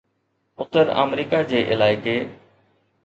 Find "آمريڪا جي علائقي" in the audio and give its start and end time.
1.03-2.19